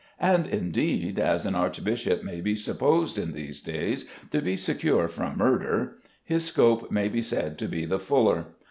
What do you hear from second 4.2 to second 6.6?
to be secure from murder, his